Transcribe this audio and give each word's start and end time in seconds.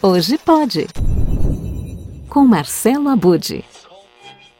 Hoje 0.00 0.38
pode. 0.38 0.86
Com 2.28 2.46
Marcelo 2.46 3.08
Abude. 3.08 3.64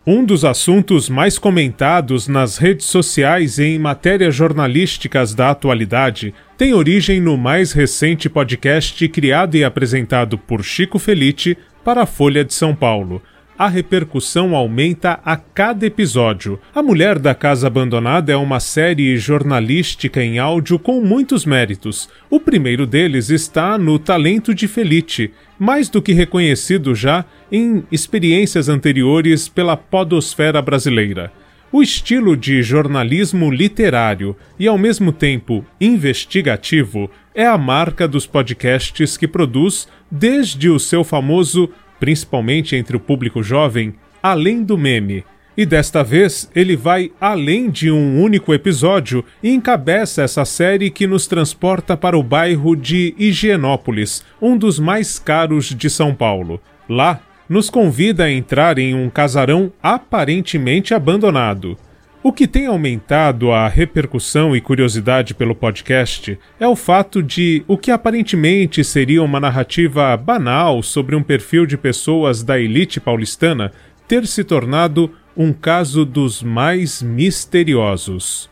Um 0.05 0.25
dos 0.25 0.45
assuntos 0.45 1.09
mais 1.09 1.39
comentados 1.39 2.27
nas 2.27 2.57
redes 2.57 2.87
sociais 2.87 3.57
e 3.59 3.65
em 3.65 3.79
matérias 3.79 4.35
jornalísticas 4.35 5.35
da 5.35 5.51
atualidade 5.51 6.35
tem 6.57 6.75
origem 6.75 7.21
no 7.21 7.37
mais 7.37 7.71
recente 7.71 8.29
podcast 8.29 9.09
criado 9.11 9.55
e 9.55 9.63
apresentado 9.63 10.37
por 10.37 10.65
Chico 10.65 10.99
Felite 10.99 11.57
para 11.85 12.03
a 12.03 12.07
Folha 12.07 12.45
de 12.45 12.53
São 12.53 12.75
Paulo 12.75 13.23
a 13.59 13.67
repercussão 13.67 14.55
aumenta 14.55 15.19
a 15.25 15.37
cada 15.37 15.85
episódio. 15.85 16.61
A 16.73 16.81
Mulher 16.81 17.19
da 17.19 17.35
Casa 17.35 17.67
Abandonada 17.67 18.31
é 18.31 18.37
uma 18.37 18.61
série 18.61 19.17
jornalística 19.17 20.23
em 20.23 20.39
áudio 20.39 20.79
com 20.79 21.01
muitos 21.01 21.45
méritos. 21.45 22.09
O 22.31 22.39
primeiro 22.39 22.87
deles 22.87 23.31
está 23.31 23.77
no 23.77 23.99
talento 23.99 24.55
de 24.55 24.69
Felite, 24.69 25.33
mais 25.59 25.89
do 25.89 26.01
que 26.01 26.13
reconhecido 26.13 26.95
já 26.95 27.25
em 27.51 27.83
experiências 27.91 28.69
anteriores 28.69 29.49
pela 29.49 29.77
podosfera 29.77 30.63
brasileira. 30.63 31.33
O 31.73 31.83
estilo 31.83 32.37
de 32.37 32.63
jornalismo 32.63 33.51
literário 33.51 34.35
e, 34.59 34.67
ao 34.67 34.79
mesmo 34.79 35.13
tempo, 35.13 35.67
investigativo 35.81 37.11
é 37.35 37.45
a 37.45 37.59
marca 37.59 38.09
dos 38.09 38.27
podcasts 38.27 39.17
que 39.17 39.29
produz 39.29 39.87
desde 40.11 40.71
o 40.71 40.79
seu 40.79 41.05
famoso 41.05 41.69
principalmente 41.99 42.77
entre 42.77 42.97
o 42.97 43.01
público 43.01 43.43
jovem, 43.43 43.95
além 44.23 44.63
do 44.63 44.77
meme. 44.77 45.25
E 45.57 45.67
desta 45.67 46.05
vez 46.05 46.49
ele 46.55 46.77
vai 46.77 47.11
além 47.21 47.69
de 47.69 47.91
um 47.91 48.23
único 48.23 48.55
episódio 48.55 49.25
e 49.43 49.51
encabeça 49.51 50.23
essa 50.23 50.45
série 50.45 50.89
que 50.89 51.07
nos 51.07 51.27
transporta 51.27 51.97
para 51.97 52.17
o 52.17 52.23
bairro 52.23 52.77
de 52.77 53.13
Higienópolis, 53.19 54.23
um 54.41 54.57
dos 54.57 54.79
mais 54.79 55.19
caros 55.19 55.75
de 55.75 55.91
São 55.91 56.15
Paulo. 56.15 56.61
Lá, 56.89 57.21
nos 57.49 57.71
convida 57.71 58.25
a 58.25 58.31
entrar 58.31 58.79
em 58.79 58.95
um 58.95 59.11
casarão 59.11 59.73
aparentemente 59.83 60.95
abandonado. 60.95 61.77
O 62.21 62.33
que 62.33 62.49
tem 62.49 62.67
aumentado 62.67 63.53
a 63.53 63.69
repercussão 63.69 64.55
e 64.55 64.61
curiosidade 64.61 65.35
pelo 65.35 65.55
podcast 65.55 66.37
é 66.59 66.67
o 66.67 66.75
fato 66.75 67.23
de 67.23 67.65
o 67.69 67.79
que 67.79 67.93
aparentemente 67.93 68.83
seria 68.83 69.23
uma 69.23 69.39
narrativa 69.39 70.17
banal 70.17 70.83
sobre 70.83 71.15
um 71.15 71.23
perfil 71.23 71.65
de 71.65 71.79
pessoas 71.79 72.43
da 72.43 72.59
elite 72.59 73.01
paulistana 73.01 73.73
ter 74.09 74.27
se 74.27 74.43
tornado 74.43 75.13
um 75.37 75.53
caso 75.53 76.05
dos 76.05 76.43
mais 76.43 77.01
misteriosos. 77.01 78.51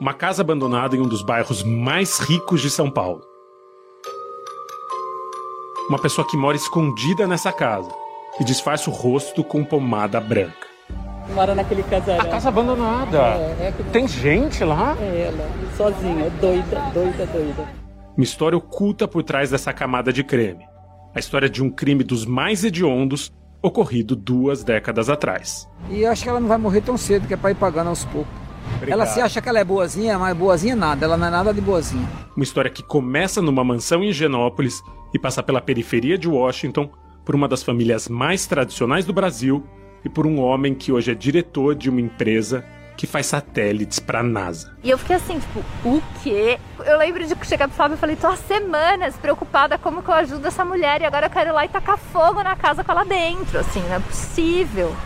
Uma 0.00 0.14
casa 0.14 0.42
abandonada 0.42 0.96
em 0.96 1.00
um 1.00 1.08
dos 1.08 1.22
bairros 1.24 1.62
mais 1.62 2.18
ricos 2.18 2.60
de 2.60 2.70
São 2.70 2.90
Paulo. 2.90 3.22
Uma 5.88 6.00
pessoa 6.00 6.26
que 6.26 6.36
mora 6.36 6.56
escondida 6.56 7.24
nessa 7.24 7.52
casa 7.52 8.05
e 8.40 8.44
disfarça 8.44 8.90
o 8.90 8.92
rosto 8.92 9.42
com 9.42 9.64
pomada 9.64 10.20
branca. 10.20 10.66
Mora 11.34 11.54
naquele 11.54 11.82
casarão. 11.82 12.20
A 12.20 12.28
casa 12.28 12.48
abandonada. 12.48 13.18
É, 13.18 13.56
é 13.60 13.68
aquele... 13.68 13.90
Tem 13.90 14.06
gente 14.06 14.62
lá? 14.64 14.96
É 15.00 15.28
ela, 15.28 15.50
sozinha, 15.76 16.30
doida, 16.40 16.80
doida, 16.94 17.26
doida. 17.26 17.68
Uma 18.16 18.24
história 18.24 18.56
oculta 18.56 19.06
por 19.06 19.22
trás 19.22 19.50
dessa 19.50 19.72
camada 19.72 20.12
de 20.12 20.22
creme. 20.22 20.64
A 21.14 21.18
história 21.18 21.48
de 21.48 21.62
um 21.62 21.70
crime 21.70 22.04
dos 22.04 22.24
mais 22.24 22.64
hediondos 22.64 23.32
ocorrido 23.62 24.14
duas 24.14 24.62
décadas 24.62 25.10
atrás. 25.10 25.68
E 25.90 26.02
eu 26.02 26.10
acho 26.10 26.22
que 26.22 26.28
ela 26.28 26.40
não 26.40 26.48
vai 26.48 26.58
morrer 26.58 26.80
tão 26.80 26.96
cedo, 26.96 27.26
que 27.26 27.34
é 27.34 27.36
para 27.36 27.50
ir 27.50 27.56
pagando 27.56 27.88
aos 27.88 28.04
poucos. 28.04 28.32
Obrigado. 28.76 28.90
Ela 28.90 29.06
se 29.06 29.20
acha 29.20 29.40
que 29.40 29.48
ela 29.48 29.58
é 29.58 29.64
boazinha, 29.64 30.18
mas 30.18 30.36
boazinha 30.36 30.76
nada, 30.76 31.04
ela 31.04 31.16
não 31.16 31.26
é 31.26 31.30
nada 31.30 31.52
de 31.52 31.60
boazinha. 31.60 32.06
Uma 32.36 32.44
história 32.44 32.70
que 32.70 32.82
começa 32.82 33.40
numa 33.40 33.64
mansão 33.64 34.02
em 34.04 34.12
Genópolis 34.12 34.82
e 35.14 35.18
passa 35.18 35.42
pela 35.42 35.60
periferia 35.60 36.18
de 36.18 36.28
Washington, 36.28 36.90
por 37.26 37.34
uma 37.34 37.48
das 37.48 37.62
famílias 37.62 38.08
mais 38.08 38.46
tradicionais 38.46 39.04
do 39.04 39.12
Brasil 39.12 39.66
e 40.04 40.08
por 40.08 40.26
um 40.26 40.40
homem 40.40 40.74
que 40.74 40.92
hoje 40.92 41.10
é 41.10 41.14
diretor 41.14 41.74
de 41.74 41.90
uma 41.90 42.00
empresa 42.00 42.64
que 42.96 43.06
faz 43.06 43.26
satélites 43.26 43.98
para 43.98 44.20
a 44.20 44.22
NASA. 44.22 44.74
E 44.82 44.88
eu 44.88 44.96
fiquei 44.96 45.16
assim, 45.16 45.38
tipo, 45.38 45.58
o 45.84 46.02
quê? 46.22 46.58
Eu 46.78 46.96
lembro 46.96 47.26
de 47.26 47.34
chegar 47.46 47.68
pro 47.68 47.76
Fábio 47.76 47.96
e 47.96 47.98
falei, 47.98 48.16
tô 48.16 48.28
há 48.28 48.36
semanas 48.36 49.16
preocupada 49.16 49.76
como 49.76 50.02
que 50.02 50.08
eu 50.08 50.14
ajudo 50.14 50.46
essa 50.46 50.64
mulher 50.64 51.02
e 51.02 51.04
agora 51.04 51.26
eu 51.26 51.30
quero 51.30 51.50
ir 51.50 51.52
lá 51.52 51.64
e 51.66 51.68
tacar 51.68 51.98
fogo 51.98 52.42
na 52.42 52.56
casa 52.56 52.82
com 52.82 52.92
ela 52.92 53.04
dentro, 53.04 53.58
assim, 53.58 53.80
não 53.80 53.96
é 53.96 54.00
possível. 54.00 54.96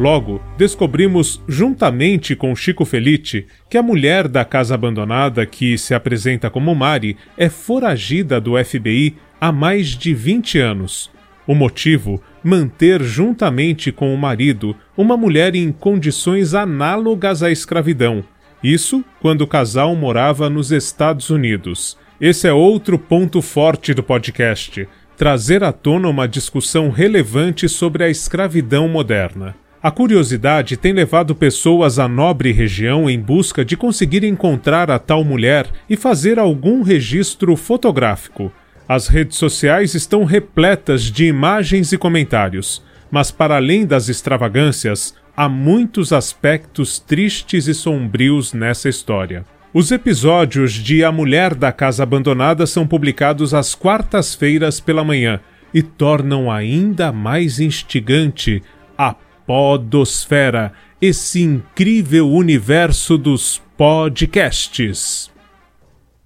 Logo, 0.00 0.40
descobrimos, 0.56 1.42
juntamente 1.46 2.34
com 2.34 2.56
Chico 2.56 2.86
Felite, 2.86 3.46
que 3.68 3.76
a 3.76 3.82
mulher 3.82 4.26
da 4.26 4.46
casa 4.46 4.74
abandonada, 4.74 5.44
que 5.44 5.76
se 5.76 5.92
apresenta 5.92 6.48
como 6.48 6.74
Mari, 6.74 7.18
é 7.36 7.50
foragida 7.50 8.40
do 8.40 8.52
FBI 8.64 9.16
há 9.38 9.52
mais 9.52 9.88
de 9.88 10.14
20 10.14 10.58
anos. 10.58 11.10
O 11.46 11.54
motivo? 11.54 12.18
Manter 12.42 13.02
juntamente 13.02 13.92
com 13.92 14.14
o 14.14 14.16
marido 14.16 14.74
uma 14.96 15.18
mulher 15.18 15.54
em 15.54 15.70
condições 15.70 16.54
análogas 16.54 17.42
à 17.42 17.50
escravidão. 17.50 18.24
Isso 18.64 19.04
quando 19.20 19.42
o 19.42 19.46
casal 19.46 19.94
morava 19.94 20.48
nos 20.48 20.72
Estados 20.72 21.28
Unidos. 21.28 21.98
Esse 22.18 22.48
é 22.48 22.52
outro 22.54 22.98
ponto 22.98 23.42
forte 23.42 23.92
do 23.92 24.02
podcast 24.02 24.88
trazer 25.14 25.62
à 25.62 25.70
tona 25.70 26.08
uma 26.08 26.26
discussão 26.26 26.88
relevante 26.88 27.68
sobre 27.68 28.02
a 28.02 28.08
escravidão 28.08 28.88
moderna. 28.88 29.54
A 29.82 29.90
curiosidade 29.90 30.76
tem 30.76 30.92
levado 30.92 31.34
pessoas 31.34 31.98
à 31.98 32.06
nobre 32.06 32.52
região 32.52 33.08
em 33.08 33.18
busca 33.18 33.64
de 33.64 33.78
conseguir 33.78 34.22
encontrar 34.24 34.90
a 34.90 34.98
tal 34.98 35.24
mulher 35.24 35.70
e 35.88 35.96
fazer 35.96 36.38
algum 36.38 36.82
registro 36.82 37.56
fotográfico. 37.56 38.52
As 38.86 39.08
redes 39.08 39.38
sociais 39.38 39.94
estão 39.94 40.24
repletas 40.24 41.04
de 41.04 41.24
imagens 41.24 41.92
e 41.92 41.98
comentários, 41.98 42.82
mas 43.10 43.30
para 43.30 43.56
além 43.56 43.86
das 43.86 44.10
extravagâncias, 44.10 45.14
há 45.34 45.48
muitos 45.48 46.12
aspectos 46.12 46.98
tristes 46.98 47.66
e 47.66 47.72
sombrios 47.72 48.52
nessa 48.52 48.86
história. 48.86 49.46
Os 49.72 49.90
episódios 49.90 50.74
de 50.74 51.02
A 51.02 51.10
Mulher 51.10 51.54
da 51.54 51.72
Casa 51.72 52.02
Abandonada 52.02 52.66
são 52.66 52.86
publicados 52.86 53.54
às 53.54 53.74
quartas-feiras 53.74 54.78
pela 54.78 55.02
manhã 55.02 55.40
e 55.72 55.82
tornam 55.82 56.50
ainda 56.50 57.10
mais 57.10 57.60
instigante 57.60 58.62
a 58.98 59.14
Podosfera, 59.50 60.72
esse 61.02 61.42
incrível 61.42 62.30
universo 62.30 63.18
dos 63.18 63.60
podcasts. 63.76 65.28